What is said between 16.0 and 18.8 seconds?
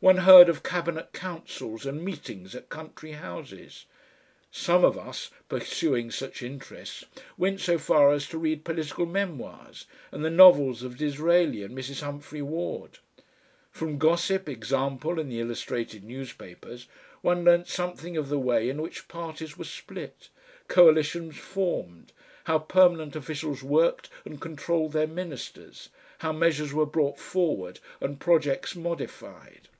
newspapers one learnt something of the way